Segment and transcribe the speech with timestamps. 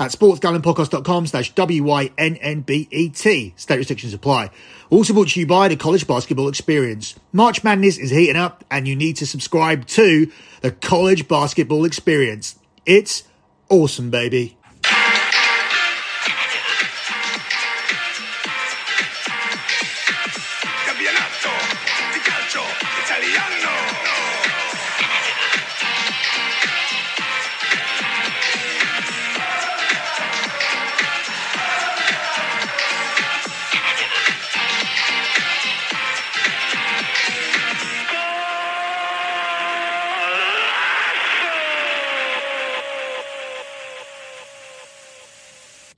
[0.00, 3.54] at sportsgamblingpodcast.com slash W-Y-N-N-B-E-T.
[3.56, 4.50] State restrictions apply.
[4.88, 7.14] Also brought to you by the College Basketball Experience.
[7.32, 12.58] March Madness is heating up and you need to subscribe to the College Basketball Experience.
[12.86, 13.24] It's
[13.68, 14.56] awesome, baby.
[23.20, 23.59] Italiano.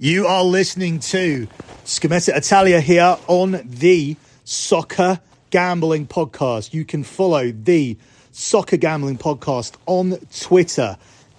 [0.02, 1.46] You are listening to
[1.84, 6.74] Scommessa Italia here on the Soccer Gambling Podcast.
[6.74, 7.96] You can follow the
[8.32, 10.96] Soccer Gambling Podcast on Twitter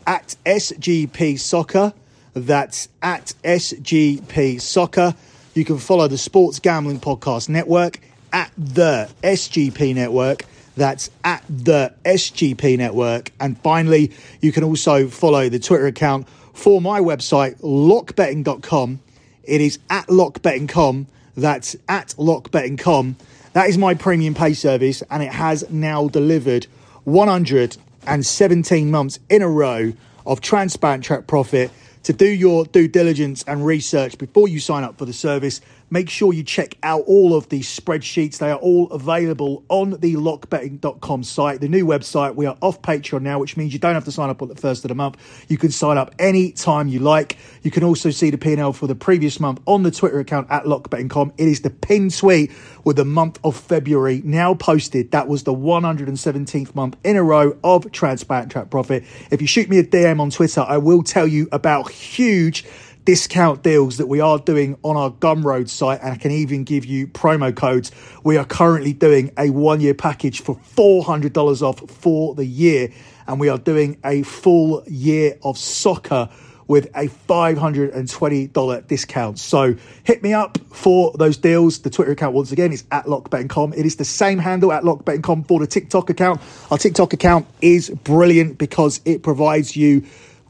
[0.08, 1.92] at SGP Soccer.
[2.34, 5.14] That's at SGP Soccer.
[5.56, 8.00] You can follow the Sports Gambling Podcast Network
[8.32, 10.46] at the SGP Network.
[10.78, 13.34] That's at the SGP Network.
[13.42, 19.00] And finally, you can also follow the Twitter account for my website, lockbetting.com.
[19.44, 21.08] It is at lockbetting.com.
[21.36, 23.18] That's at lockbetting.com.
[23.54, 26.68] That is my premium pay service, and it has now delivered
[27.04, 29.94] 117 months in a row
[30.26, 31.72] of transparent track profit.
[32.04, 35.62] To do your due diligence and research before you sign up for the service,
[35.94, 38.40] make sure you check out all of these spreadsheets.
[38.40, 42.34] They are all available on the lockbetting.com site, the new website.
[42.34, 44.56] We are off Patreon now, which means you don't have to sign up on the
[44.56, 45.46] first of the month.
[45.48, 47.38] You can sign up any time you like.
[47.62, 50.64] You can also see the P&L for the previous month on the Twitter account at
[50.64, 51.34] lockbetting.com.
[51.38, 52.52] It is the pin tweet
[52.84, 55.12] with the month of February now posted.
[55.12, 59.04] That was the 117th month in a row of transparent track profit.
[59.30, 62.66] If you shoot me a DM on Twitter, I will tell you about huge
[63.06, 66.86] discount deals that we are doing on our Gumroad site, and I can even give
[66.86, 67.92] you promo codes.
[68.24, 72.90] We are currently doing a one year package for $400 off for the year,
[73.28, 76.30] and we are doing a full year of soccer
[76.68, 79.40] with a $520 discount.
[79.40, 81.80] So hit me up for those deals.
[81.80, 83.74] The Twitter account, once again, is at lockbetting.com.
[83.74, 86.42] It is the same handle at lockbetting.com for the TikTok account.
[86.72, 90.04] Our TikTok account is brilliant because it provides you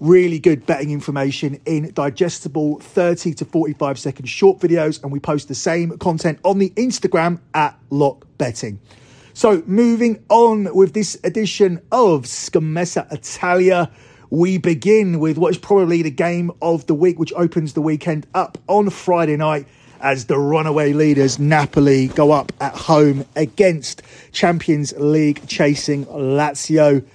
[0.03, 5.47] really good betting information in digestible 30 to 45 second short videos and we post
[5.47, 8.81] the same content on the instagram at lock betting
[9.33, 13.89] so moving on with this edition of scommessa italia
[14.29, 18.27] we begin with what is probably the game of the week which opens the weekend
[18.33, 19.65] up on friday night
[20.01, 24.01] as the runaway leaders Napoli go up at home against
[24.33, 27.05] Champions League chasing Lazio.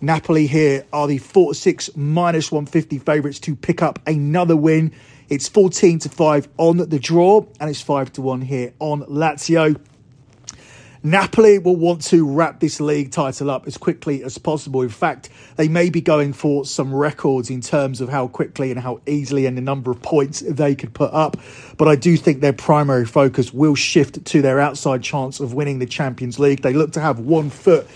[0.00, 4.92] Napoli here are the 46 minus 150 favourites to pick up another win.
[5.28, 9.80] It's 14 to 5 on the draw, and it's 5 to 1 here on Lazio.
[11.06, 14.80] Napoli will want to wrap this league title up as quickly as possible.
[14.80, 18.80] In fact, they may be going for some records in terms of how quickly and
[18.80, 21.36] how easily and the number of points they could put up.
[21.76, 25.78] But I do think their primary focus will shift to their outside chance of winning
[25.78, 26.62] the Champions League.
[26.62, 27.86] They look to have one foot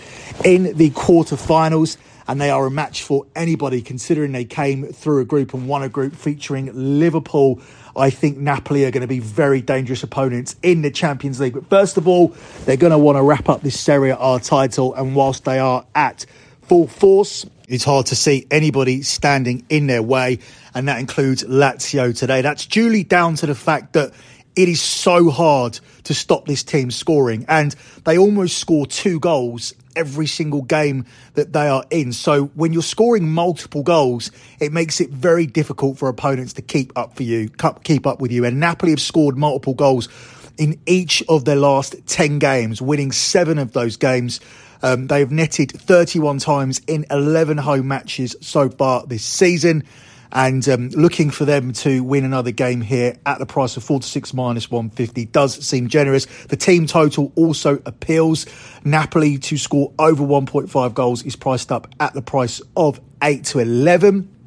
[0.45, 1.97] in the quarterfinals
[2.29, 5.81] and they are a match for anybody considering they came through a group and won
[5.81, 7.59] a group featuring Liverpool.
[7.99, 11.53] I think Napoli are going to be very dangerous opponents in the Champions League.
[11.53, 14.93] But first of all, they're going to want to wrap up this Serie A title,
[14.93, 16.25] and whilst they are at
[16.63, 20.39] full force, it's hard to see anybody standing in their way,
[20.73, 22.41] and that includes Lazio today.
[22.41, 24.11] That's duly down to the fact that
[24.55, 29.73] it is so hard to stop this team scoring, and they almost score two goals
[29.95, 32.13] every single game that they are in.
[32.13, 36.91] So when you're scoring multiple goals, it makes it very difficult for opponents to keep
[36.97, 37.49] up for you,
[37.83, 38.45] keep up with you.
[38.45, 40.09] And Napoli have scored multiple goals
[40.57, 44.39] in each of their last 10 games, winning seven of those games.
[44.81, 49.83] Um, they have netted 31 times in 11 home matches so far this season
[50.31, 54.01] and um, looking for them to win another game here at the price of 4
[54.01, 56.25] to 6 minus 150 does seem generous.
[56.47, 58.45] The team total also appeals.
[58.83, 63.59] Napoli to score over 1.5 goals is priced up at the price of 8 to
[63.59, 64.38] 11.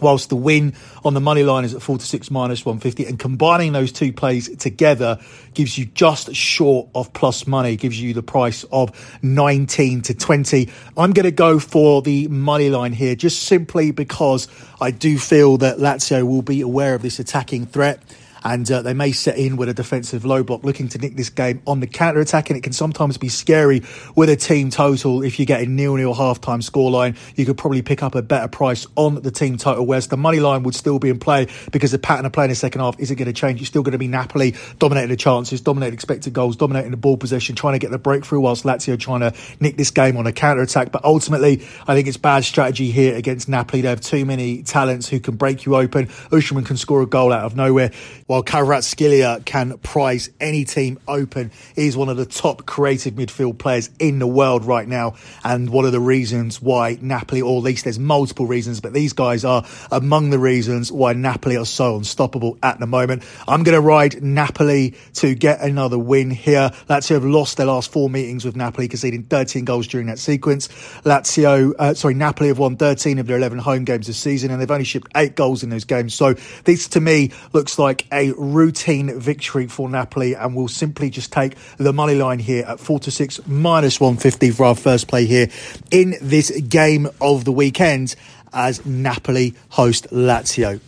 [0.00, 3.18] Whilst the win on the money line is at 4 to 6 minus 150 and
[3.18, 5.18] combining those two plays together
[5.54, 10.70] gives you just short of plus money gives you the price of 19 to 20
[10.96, 14.48] i'm going to go for the money line here just simply because
[14.80, 18.00] i do feel that lazio will be aware of this attacking threat
[18.44, 21.30] and uh, they may set in with a defensive low block looking to nick this
[21.30, 23.82] game on the counter attack and it can sometimes be scary
[24.14, 27.16] with a team total if you get a nil-nil half-time scoreline.
[27.36, 30.40] You could probably pick up a better price on the team total whereas the money
[30.40, 32.98] line would still be in play because the pattern of play in the second half
[32.98, 33.60] isn't going to change.
[33.60, 37.16] It's still going to be Napoli dominating the chances dominating expected goals dominating the ball
[37.16, 40.32] possession trying to get the breakthrough whilst Lazio trying to nick this game on a
[40.32, 43.82] counter attack but ultimately I think it's bad strategy here against Napoli.
[43.82, 46.06] They have too many talents who can break you open.
[46.06, 47.90] Osimhen can score a goal out of nowhere
[48.26, 51.52] while Kvaratskhelia can prize any team open.
[51.74, 55.14] He's one of the top creative midfield players in the world right now,
[55.44, 59.12] and one of the reasons why Napoli, or at least there's multiple reasons, but these
[59.12, 63.22] guys are among the reasons why Napoli are so unstoppable at the moment.
[63.46, 66.70] I'm going to ride Napoli to get another win here.
[66.88, 70.68] Lazio have lost their last four meetings with Napoli, conceding 13 goals during that sequence.
[71.04, 74.60] Lazio, uh, sorry, Napoli have won 13 of their 11 home games this season, and
[74.60, 76.14] they've only shipped eight goals in those games.
[76.14, 76.34] So
[76.64, 81.54] this, to me, looks like a routine victory for Napoli, and we'll simply just take
[81.76, 85.48] the money line here at 4 to 6 minus 150 for our first play here
[85.90, 88.16] in this game of the weekend
[88.54, 90.80] as Napoli host Lazio.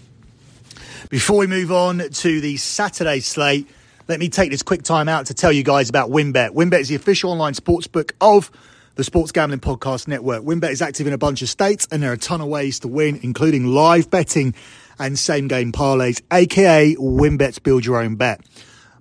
[1.10, 3.68] Before we move on to the Saturday slate,
[4.08, 6.54] let me take this quick time out to tell you guys about WynnBET.
[6.54, 8.50] WynnBET is the official online sportsbook of
[8.94, 10.42] the Sports Gambling Podcast Network.
[10.44, 12.80] WynnBET is active in a bunch of states, and there are a ton of ways
[12.80, 14.54] to win, including live betting
[14.98, 18.40] and same game parlays, aka WynnBET's Build Your Own Bet.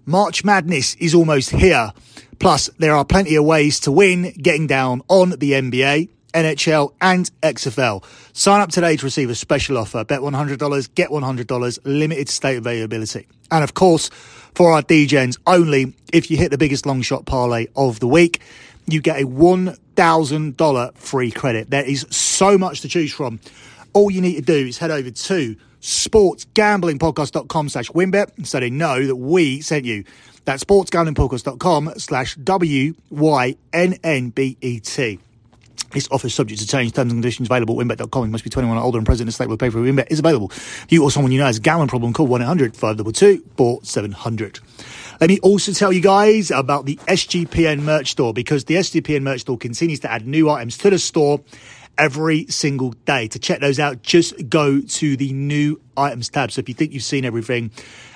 [0.06, 1.92] March Madness is almost here.
[2.40, 7.30] Plus, there are plenty of ways to win getting down on the NBA, NHL, and
[7.42, 8.04] XFL.
[8.34, 10.04] Sign up today to receive a special offer.
[10.06, 13.28] Bet $100, get $100, limited state availability.
[13.52, 14.10] And of course,
[14.56, 18.42] for our DJs only, if you hit the biggest long shot parlay of the week,
[18.86, 21.70] you get a $1,000 free credit.
[21.70, 23.40] There is so much to choose from.
[23.94, 25.56] All you need to do is head over to
[25.88, 30.04] sportsgamblingpodcast.com slash wynnbet so they know that we sent you.
[30.44, 33.00] That's sportsgamblingpodcast.com slash W-Y-N-N-B-E-T.
[35.92, 36.92] This offer is subject to change.
[36.92, 38.26] Terms and conditions available at wynnbet.com.
[38.26, 40.12] You must be 21 or older and present in a state where pay for wynnbet
[40.12, 40.50] is available.
[40.52, 44.60] If you or someone you know has a gambling problem, call 1-800-522-4700.
[45.22, 49.40] Let me also tell you guys about the SGPN merch store because the SGPN merch
[49.42, 51.40] store continues to add new items to the store
[51.98, 53.28] every single day.
[53.28, 56.52] To check those out, just go to the new items tab.
[56.52, 57.72] So if you think you've seen everything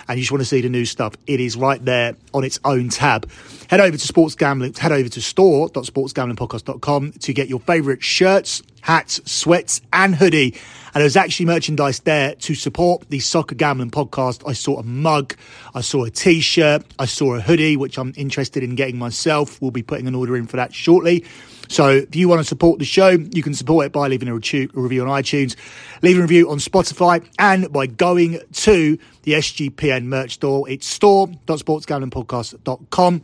[0.08, 2.60] and you just want to see the new stuff, it is right there on its
[2.64, 3.30] own tab.
[3.70, 9.22] Head over to sports gambling, head over to store.sportsgamblingpodcast.com to get your favorite shirts, hats,
[9.32, 10.56] sweats, and hoodie.
[10.94, 14.48] And there's actually merchandise there to support the Soccer Gambling podcast.
[14.48, 15.36] I saw a mug,
[15.74, 19.62] I saw a t shirt, I saw a hoodie, which I'm interested in getting myself.
[19.62, 21.24] We'll be putting an order in for that shortly.
[21.72, 24.34] So if you want to support the show, you can support it by leaving a,
[24.34, 25.56] review on iTunes,
[26.02, 30.70] leaving a review on Spotify, and by going to the SGPN merch store.
[30.70, 33.22] It's store.sportsgamblingpodcast.com.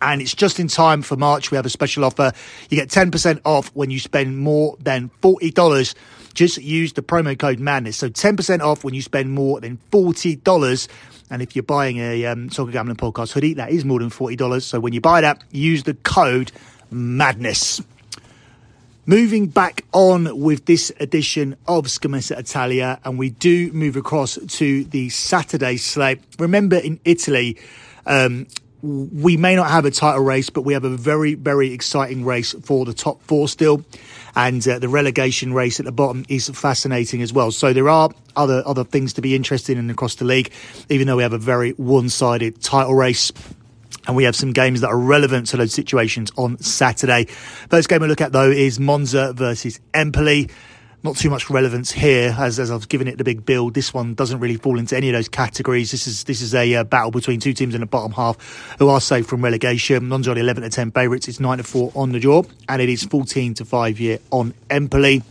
[0.00, 1.50] And it's just in time for March.
[1.50, 2.32] We have a special offer.
[2.70, 5.94] You get 10% off when you spend more than $40.
[6.32, 7.98] Just use the promo code madness.
[7.98, 10.88] So 10% off when you spend more than $40.
[11.28, 14.62] And if you're buying a um, Soccer Gambling Podcast hoodie, that is more than $40.
[14.62, 16.52] So when you buy that, use the code
[16.90, 17.80] madness.
[19.08, 24.84] Moving back on with this edition of Scommessa Italia, and we do move across to
[24.84, 26.20] the Saturday slate.
[26.40, 27.56] Remember, in Italy,
[28.04, 28.48] um,
[28.82, 32.52] we may not have a title race, but we have a very, very exciting race
[32.62, 33.84] for the top four still.
[34.34, 37.50] And uh, the relegation race at the bottom is fascinating as well.
[37.50, 40.52] So there are other other things to be interested in across the league,
[40.88, 43.32] even though we have a very one sided title race.
[44.06, 47.24] And we have some games that are relevant to those situations on Saturday.
[47.70, 50.48] First game we look at though is Monza versus Empoli
[51.06, 53.74] not too much relevance here as, as I've given it the big build.
[53.74, 55.92] This one doesn't really fall into any of those categories.
[55.92, 58.88] This is this is a uh, battle between two teams in the bottom half who
[58.88, 60.08] are safe from relegation.
[60.08, 61.28] Monza are 11 to 10 favourites.
[61.28, 64.52] It's 9 to 4 on the draw and it is 14 to 5 here on
[64.68, 65.22] Empoli.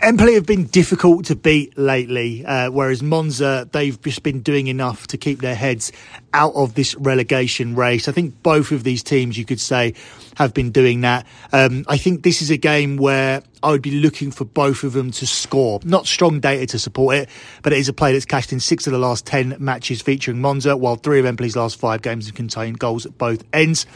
[0.00, 5.06] Empoli have been difficult to beat lately, uh, whereas Monza, they've just been doing enough
[5.06, 5.92] to keep their heads
[6.34, 8.08] out of this relegation race.
[8.08, 9.94] I think both of these teams, you could say,
[10.36, 11.26] have been doing that.
[11.52, 14.92] Um, I think this is a game where I would be looking for both of
[14.92, 15.80] them to score.
[15.84, 17.28] Not strong data to support it,
[17.62, 20.40] but it is a play that's cashed in six of the last 10 matches featuring
[20.40, 23.86] Monza, while three of Empoli's last five games have contained goals at both ends.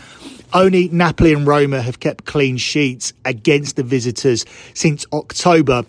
[0.53, 5.85] Only Napoli and Roma have kept clean sheets against the visitors since October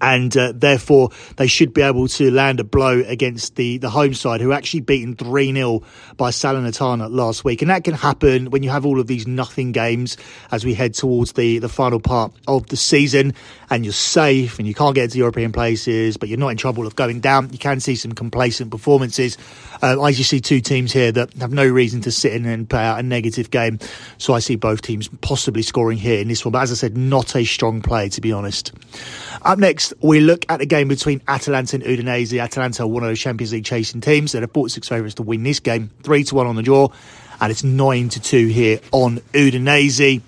[0.00, 4.14] and uh, therefore they should be able to land a blow against the, the home
[4.14, 5.82] side, who actually beaten 3 0
[6.16, 7.62] by Salernitana last week.
[7.62, 10.16] And that can happen when you have all of these nothing games
[10.50, 13.34] as we head towards the, the final part of the season
[13.70, 16.86] and you're safe and you can't get to European places, but you're not in trouble
[16.86, 17.50] of going down.
[17.52, 19.36] You can see some complacent performances.
[19.82, 22.68] Uh, I just see two teams here that have no reason to sit in and
[22.68, 23.78] play out a negative game.
[24.18, 26.52] So I see both teams possibly scoring here in this one.
[26.52, 28.72] But as I said, not a strong play, to be honest.
[29.42, 32.40] Up next, we look at the game between Atalanta and Udinese.
[32.40, 34.32] Atalanta, one of those Champions League chasing teams.
[34.32, 36.88] They're the 46 favourites to win this game, 3 to 1 on the draw,
[37.40, 40.22] and it's 9 to 2 here on Udinese.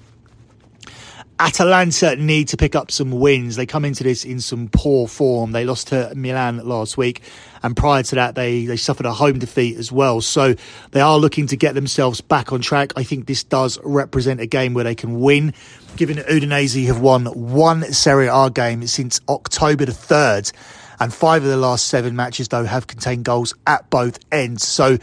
[1.40, 3.57] Atalanta need to pick up some wins.
[3.57, 5.52] They come into this in some poor form.
[5.52, 7.23] They lost to Milan last week,
[7.62, 10.21] and prior to that, they, they suffered a home defeat as well.
[10.21, 10.54] So
[10.90, 12.92] they are looking to get themselves back on track.
[12.97, 15.54] I think this does represent a game where they can win,
[15.97, 20.52] given that Udinese have won one Serie A game since October the 3rd,
[21.00, 24.66] and five of the last seven matches, though, have contained goals at both ends.
[24.66, 24.99] So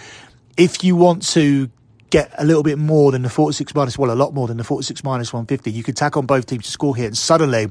[0.58, 1.70] if you want to
[2.16, 4.64] get a little bit more than the 46 minus, well, a lot more than the
[4.64, 5.70] 46 minus 150.
[5.70, 7.70] You could tack on both teams to score here, and suddenly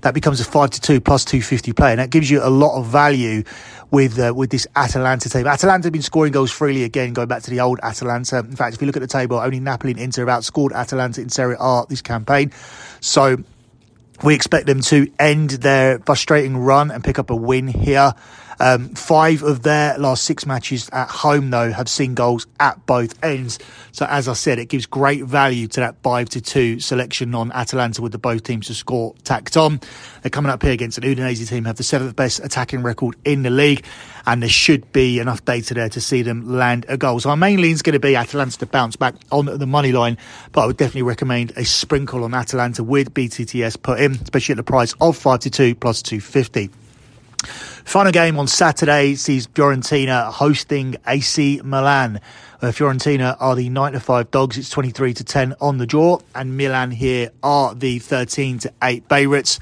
[0.00, 2.78] that becomes a 5 to 2 plus 250 play, and that gives you a lot
[2.78, 3.42] of value
[3.90, 5.46] with uh, with this Atalanta team.
[5.46, 8.38] Atalanta have been scoring goals freely again, going back to the old Atalanta.
[8.38, 11.20] In fact, if you look at the table, only Napoli and Inter have outscored Atalanta
[11.20, 12.50] in Serie A this campaign.
[13.00, 13.36] So
[14.22, 18.14] we expect them to end their frustrating run and pick up a win here.
[18.62, 23.12] Um, five of their last six matches at home, though, have seen goals at both
[23.24, 23.58] ends.
[23.90, 27.50] So, as I said, it gives great value to that five to two selection on
[27.50, 29.80] Atalanta with the both teams to score tacked on.
[30.22, 33.42] They're coming up here against an Udinese team, have the seventh best attacking record in
[33.42, 33.84] the league,
[34.26, 37.18] and there should be enough data there to see them land a goal.
[37.18, 39.90] So, our main lean is going to be Atalanta to bounce back on the money
[39.90, 40.18] line,
[40.52, 44.58] but I would definitely recommend a sprinkle on Atalanta with BTTS put in, especially at
[44.58, 46.70] the price of five to two plus two fifty.
[47.84, 52.20] Final game on Saturday sees Fiorentina hosting AC Milan.
[52.60, 54.56] Uh, Fiorentina are the 9 to 5 dogs.
[54.56, 59.04] It's 23 to 10 on the draw, and Milan here are the 13 to 8
[59.08, 59.58] favourites.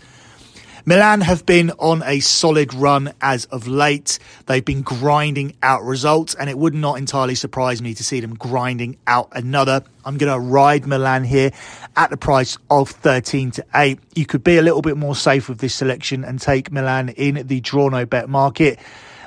[0.90, 4.18] Milan have been on a solid run as of late.
[4.46, 8.34] They've been grinding out results, and it would not entirely surprise me to see them
[8.34, 9.84] grinding out another.
[10.04, 11.52] I'm going to ride Milan here
[11.94, 14.00] at the price of 13 to 8.
[14.16, 17.46] You could be a little bit more safe with this selection and take Milan in
[17.46, 18.80] the draw no bet market.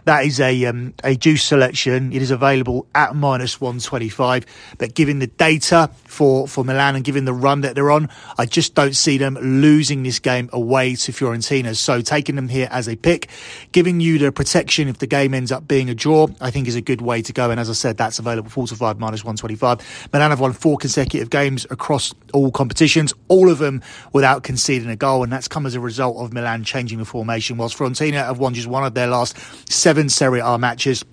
[0.06, 2.12] That is a um, a juice selection.
[2.12, 4.46] It is available at minus 125.
[4.78, 8.46] But given the data for, for Milan and given the run that they're on, I
[8.46, 11.76] just don't see them losing this game away to Fiorentina.
[11.76, 13.30] So taking them here as a pick,
[13.72, 16.76] giving you the protection if the game ends up being a draw, I think is
[16.76, 17.50] a good way to go.
[17.50, 20.10] And as I said, that's available 4 to 5 minus 125.
[20.12, 23.82] Milan have won four consecutive games across all competitions, all of them
[24.12, 25.24] without conceding a goal.
[25.24, 28.54] And that's come as a result of Milan changing the formation, whilst Fiorentina have won
[28.54, 29.38] just one of their last
[29.72, 31.06] seven seven Serie A matches.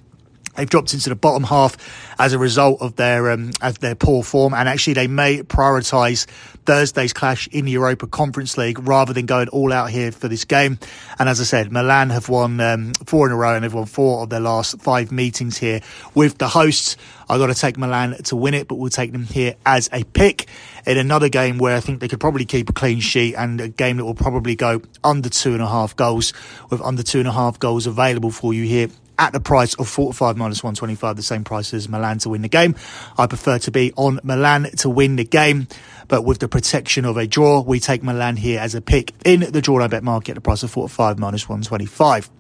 [0.56, 1.76] They've dropped into the bottom half
[2.18, 6.24] as a result of their um, of their poor form, and actually they may prioritise
[6.70, 10.44] Thursday's clash in the Europa Conference League rather than going all out here for this
[10.44, 10.78] game.
[11.18, 13.86] And as I said, Milan have won um, four in a row and they've won
[13.86, 15.80] four of their last five meetings here
[16.14, 16.96] with the hosts.
[17.28, 20.04] I got to take Milan to win it, but we'll take them here as a
[20.04, 20.46] pick
[20.86, 23.66] in another game where I think they could probably keep a clean sheet and a
[23.66, 26.32] game that will probably go under two and a half goals
[26.70, 29.86] with under two and a half goals available for you here at the price of
[29.86, 32.74] 45 minus 125, the same price as Milan to win the game.
[33.18, 35.68] I prefer to be on Milan to win the game,
[36.08, 39.40] but with the protection of a draw, we take Milan here as a pick in
[39.40, 42.30] the draw I bet market at the price of 45 minus 125.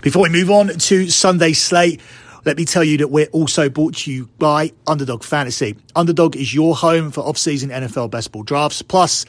[0.00, 2.00] Before we move on to Sunday slate,
[2.44, 5.76] let me tell you that we're also brought to you by Underdog Fantasy.
[5.96, 8.82] Underdog is your home for off-season NFL best ball drafts.
[8.82, 9.24] Plus,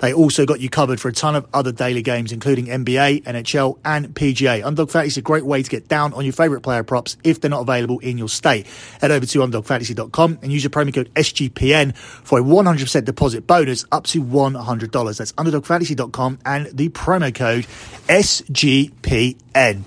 [0.00, 3.78] they also got you covered for a ton of other daily games, including NBA, NHL,
[3.84, 4.64] and PGA.
[4.64, 7.40] Underdog Fantasy is a great way to get down on your favourite player props if
[7.40, 8.66] they're not available in your state.
[9.00, 13.84] Head over to underdogfantasy.com and use your promo code SGPN for a 100% deposit bonus
[13.92, 15.18] up to $100.
[15.18, 17.66] That's underdogfantasy.com and the promo code
[18.08, 19.82] SGPN.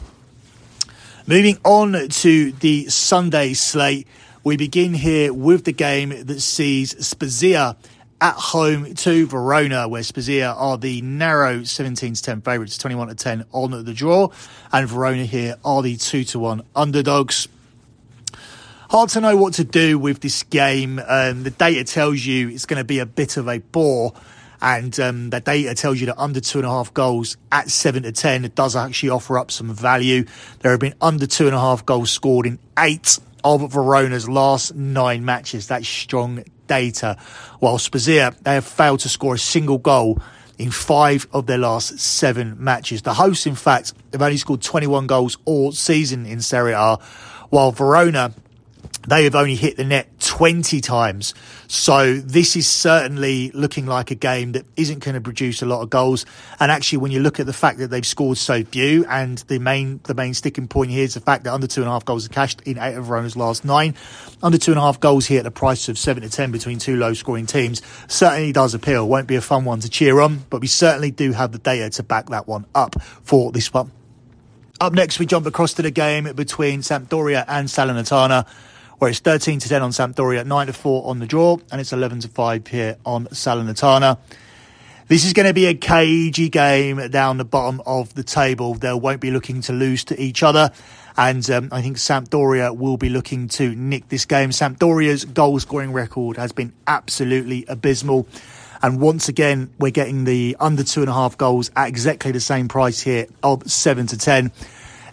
[1.26, 4.10] Moving on to the Sunday slate,
[4.44, 7.78] we begin here with the game that sees Spezia
[8.20, 13.16] at home to Verona, where Spezia are the narrow 17 to 10 favourites, 21 to
[13.16, 14.28] 10 on the draw,
[14.74, 17.48] and Verona here are the 2 to 1 underdogs.
[18.90, 21.00] Hard to know what to do with this game.
[21.08, 24.12] Um, the data tells you it's going to be a bit of a bore
[24.64, 28.04] and um, the data tells you that under two and a half goals at seven
[28.04, 30.24] to ten, it does actually offer up some value.
[30.60, 34.74] There have been under two and a half goals scored in eight of Verona's last
[34.74, 35.68] nine matches.
[35.68, 37.18] That's strong data.
[37.60, 40.22] While Spezia, they have failed to score a single goal
[40.58, 43.02] in five of their last seven matches.
[43.02, 47.00] The hosts, in fact, have only scored 21 goals all season in Serie A,
[47.50, 48.34] while Verona
[49.08, 51.34] they have only hit the net 20 times.
[51.68, 55.82] So this is certainly looking like a game that isn't going to produce a lot
[55.82, 56.26] of goals.
[56.60, 59.60] And actually, when you look at the fact that they've scored so few, and the
[59.60, 62.06] main the main sticking point here is the fact that under two and a half
[62.06, 63.96] goals are cashed in eight of Verona's last nine,
[64.42, 66.80] under two and a half goals here at the price of seven to ten between
[66.80, 69.08] two low scoring teams certainly does appeal.
[69.08, 71.90] Won't be a fun one to cheer on, but we certainly do have the data
[71.90, 73.92] to back that one up for this one.
[74.80, 78.48] Up next, we jump across to the game between Sampdoria and Salernitana
[79.04, 81.92] where it's 13 to 10 on Sampdoria, 9 to 4 on the draw, and it's
[81.92, 84.18] 11 to 5 here on Salernitana.
[85.10, 88.76] This is going to be a cagey game down the bottom of the table.
[88.76, 90.72] They won't be looking to lose to each other.
[91.18, 94.52] And um, I think Sampdoria will be looking to nick this game.
[94.52, 98.26] Sampdoria's goal scoring record has been absolutely abysmal.
[98.82, 102.40] And once again, we're getting the under two and a half goals at exactly the
[102.40, 104.54] same price here of seven to 10.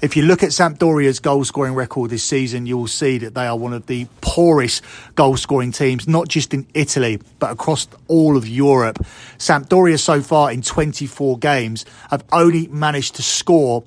[0.02, 3.46] If you look at Sampdoria's goal scoring record this season, you will see that they
[3.46, 4.82] are one of the poorest
[5.14, 8.98] goal scoring teams, not just in Italy, but across all of Europe.
[9.36, 13.84] Sampdoria so far in 24 games have only managed to score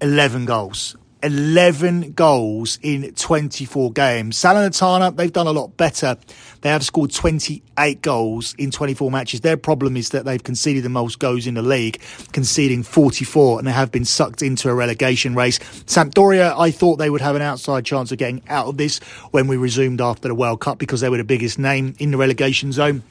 [0.00, 0.94] 11 goals.
[1.22, 4.36] 11 goals in 24 games.
[4.36, 6.16] Salernitana, they've done a lot better.
[6.62, 9.40] They have scored 28 goals in 24 matches.
[9.40, 12.00] Their problem is that they've conceded the most goals in the league,
[12.32, 15.58] conceding 44, and they have been sucked into a relegation race.
[15.58, 18.98] Sampdoria, I thought they would have an outside chance of getting out of this
[19.30, 22.16] when we resumed after the World Cup because they were the biggest name in the
[22.16, 23.02] relegation zone.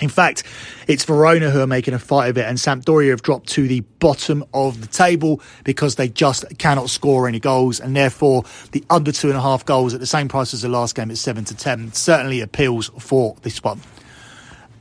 [0.00, 0.42] In fact,
[0.86, 3.80] it's Verona who are making a fight of it, and Sampdoria have dropped to the
[3.98, 9.10] bottom of the table because they just cannot score any goals, and therefore the under
[9.10, 11.44] two and a half goals at the same price as the last game at seven
[11.46, 13.80] to ten certainly appeals for this one.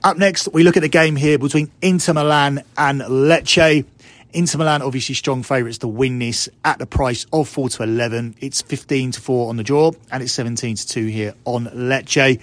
[0.03, 3.85] Up next, we look at the game here between Inter Milan and Lecce.
[4.33, 8.35] Inter Milan, obviously strong favourites to win this at the price of 4 to 11.
[8.41, 12.41] It's 15 to 4 on the draw, and it's 17 to 2 here on Lecce.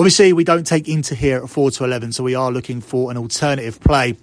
[0.00, 3.10] Obviously, we don't take Inter here at 4 to 11, so we are looking for
[3.10, 4.16] an alternative play.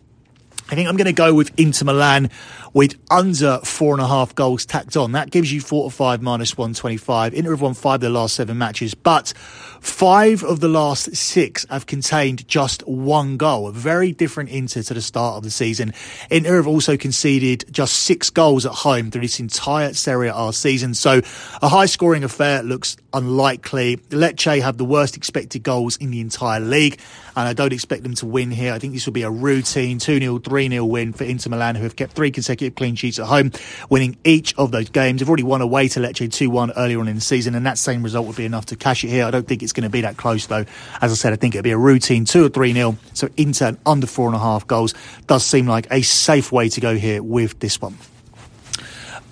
[0.72, 2.32] I think I'm going to go with Inter Milan
[2.78, 5.14] with under four and a half goals tacked on.
[5.14, 7.34] That gives you four to five minus 125.
[7.34, 9.34] Inter have won five of the last seven matches, but
[9.82, 13.68] five of the last six have contained just one goal.
[13.68, 15.92] A very different Inter to the start of the season.
[16.30, 20.94] Inter have also conceded just six goals at home through this entire Serie A season.
[20.94, 21.22] So
[21.64, 23.98] a high scoring affair looks unlikely.
[24.12, 27.00] Lecce have the worst expected goals in the entire league,
[27.36, 28.74] and I don't expect them to win here.
[28.74, 31.76] I think this will be a routine 2 0, 3 0 win for Inter Milan,
[31.76, 33.52] who have kept three consecutive clean sheets at home,
[33.90, 35.20] winning each of those games.
[35.20, 37.78] They've already won away to Lecce 2 1 earlier on in the season, and that
[37.78, 39.26] same result would be enough to cash it here.
[39.26, 40.66] I don't think it's going to be that close, though.
[41.02, 42.98] As I said, I think it'll be a routine 2 or 3 0.
[43.14, 44.94] So Inter under 4.5 goals
[45.28, 47.98] does seem like a safe way to go here with this one.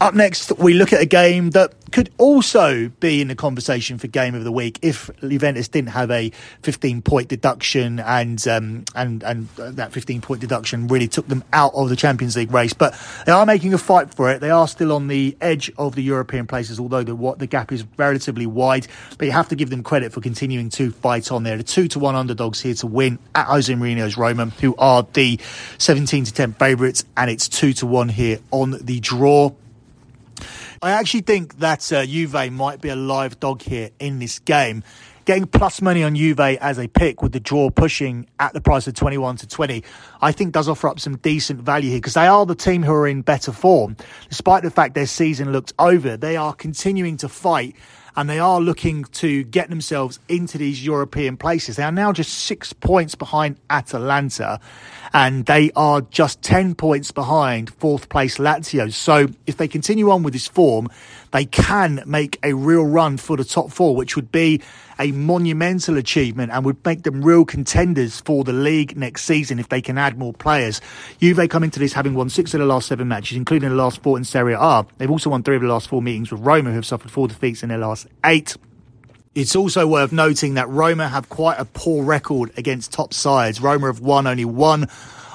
[0.01, 4.07] Up next, we look at a game that could also be in the conversation for
[4.07, 6.31] game of the week if Juventus didn't have a
[6.63, 11.73] 15 point deduction and um, and and that 15 point deduction really took them out
[11.73, 12.73] of the Champions League race.
[12.73, 14.41] But they are making a fight for it.
[14.41, 17.71] They are still on the edge of the European places, although the what the gap
[17.71, 18.87] is relatively wide.
[19.17, 21.55] But you have to give them credit for continuing to fight on there.
[21.55, 25.39] The two to one underdogs here to win at Jose Mourinho's Roma, who are the
[25.77, 29.51] 17 to 10 favourites, and it's two to one here on the draw.
[30.81, 34.83] I actually think that uh, Juve might be a live dog here in this game.
[35.25, 38.85] Getting plus money on Juve as a pick with the draw pushing at the price
[38.85, 39.83] of 21 to 20,
[40.21, 42.93] I think does offer up some decent value here because they are the team who
[42.93, 43.97] are in better form.
[44.29, 47.75] Despite the fact their season looked over, they are continuing to fight
[48.15, 51.75] and they are looking to get themselves into these European places.
[51.75, 54.59] They are now just six points behind Atalanta
[55.13, 58.91] and they are just 10 points behind fourth place Lazio.
[58.91, 60.89] So if they continue on with this form,
[61.35, 64.61] they can make a real run for the top four, which would be
[64.97, 69.67] a monumental achievement and would make them real contenders for the league next season if
[69.67, 70.79] they can add more players.
[71.19, 74.01] Juve come into this having won six of the last seven matches, including the last
[74.01, 74.85] four in Serie A.
[74.97, 77.27] They've also won three of the last four meetings with Roma, who have suffered four
[77.27, 78.55] defeats in their last eight.
[79.35, 83.59] It's also worth noting that Roma have quite a poor record against top sides.
[83.59, 84.87] Roma have won only one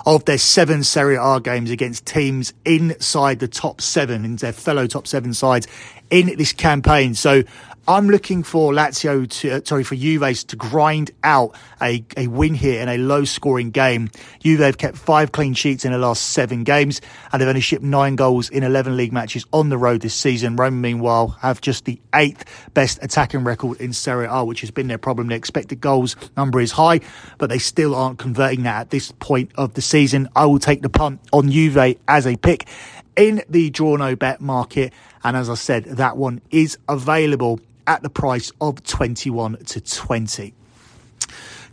[0.06, 4.86] of their seven Serie A games against teams inside the top seven, in their fellow
[4.86, 5.66] top seven sides
[6.08, 7.14] in this campaign.
[7.14, 7.42] So
[7.88, 12.54] I'm looking for Lazio to, uh, sorry, for Juve to grind out a, a win
[12.54, 14.10] here in a low scoring game.
[14.38, 17.00] Juve have kept five clean sheets in the last seven games
[17.32, 20.56] and they've only shipped nine goals in 11 league matches on the road this season.
[20.56, 24.86] Roma, meanwhile, have just the eighth best attacking record in Serie A, which has been
[24.86, 25.28] their problem.
[25.28, 27.00] The expected goals number is high,
[27.38, 30.28] but they still aren't converting that at this point of the season.
[30.36, 32.68] I will take the punt on Juve as a pick
[33.16, 34.92] in the draw no bet market.
[35.22, 40.54] And as I said, that one is available at the price of 21 to 20.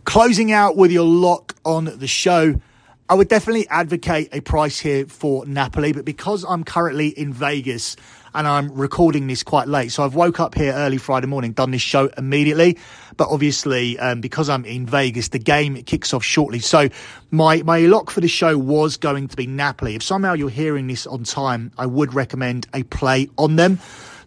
[0.02, 2.60] Closing out with your lock on the show,
[3.08, 7.94] I would definitely advocate a price here for Napoli, but because I'm currently in Vegas
[8.34, 11.70] and I'm recording this quite late, so I've woke up here early Friday morning, done
[11.70, 12.78] this show immediately.
[13.16, 16.58] But obviously, um, because I'm in Vegas, the game kicks off shortly.
[16.58, 16.88] So
[17.30, 19.94] my my lock for the show was going to be Napoli.
[19.94, 23.78] If somehow you're hearing this on time, I would recommend a play on them.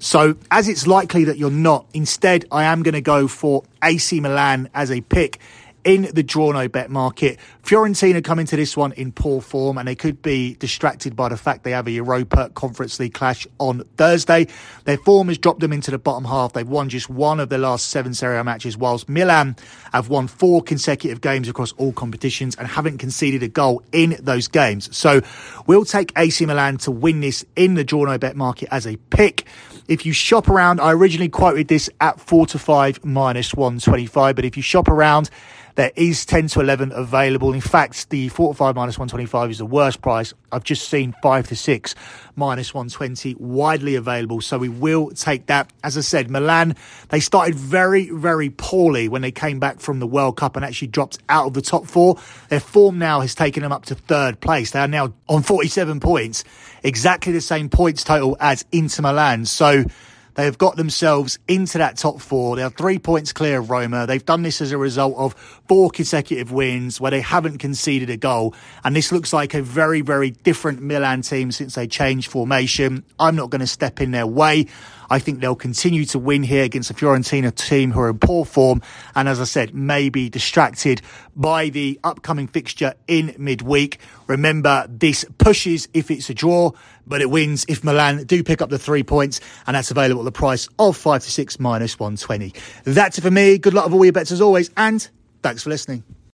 [0.01, 4.19] So, as it's likely that you're not, instead, I am going to go for AC
[4.19, 5.39] Milan as a pick
[5.83, 7.37] in the draw no bet market.
[7.63, 11.37] Fiorentina come into this one in poor form and they could be distracted by the
[11.37, 14.47] fact they have a Europa Conference League clash on Thursday.
[14.85, 16.53] Their form has dropped them into the bottom half.
[16.53, 19.55] They've won just one of their last seven Serie A matches, whilst Milan
[19.93, 24.47] have won four consecutive games across all competitions and haven't conceded a goal in those
[24.47, 24.95] games.
[24.95, 25.21] So
[25.67, 28.97] we'll take AC Milan to win this in the draw no bet market as a
[28.97, 29.45] pick.
[29.87, 34.45] If you shop around, I originally quoted this at four to five minus 125, but
[34.45, 35.29] if you shop around,
[35.75, 37.53] there is 10 to 11 available.
[37.53, 40.33] In fact, the 45 minus 125 is the worst price.
[40.51, 41.95] I've just seen 5 to 6
[42.35, 44.41] minus 120 widely available.
[44.41, 45.71] So we will take that.
[45.83, 46.75] As I said, Milan,
[47.09, 50.89] they started very, very poorly when they came back from the World Cup and actually
[50.89, 52.17] dropped out of the top four.
[52.49, 54.71] Their form now has taken them up to third place.
[54.71, 56.43] They are now on 47 points,
[56.83, 59.45] exactly the same points total as Inter Milan.
[59.45, 59.85] So
[60.35, 62.55] they have got themselves into that top four.
[62.55, 64.07] They are three points clear of Roma.
[64.07, 65.33] They've done this as a result of
[65.67, 68.55] four consecutive wins where they haven't conceded a goal.
[68.83, 73.03] And this looks like a very, very different Milan team since they changed formation.
[73.19, 74.67] I'm not going to step in their way.
[75.11, 78.45] I think they'll continue to win here against a Fiorentina team who are in poor
[78.45, 78.81] form.
[79.13, 81.01] And as I said, may be distracted
[81.35, 83.99] by the upcoming fixture in midweek.
[84.27, 86.71] Remember, this pushes if it's a draw,
[87.05, 89.41] but it wins if Milan do pick up the three points.
[89.67, 92.53] And that's available at the price of five to six minus 120.
[92.85, 93.57] That's it for me.
[93.57, 94.71] Good luck with all your bets as always.
[94.77, 95.05] And
[95.43, 96.05] thanks for listening.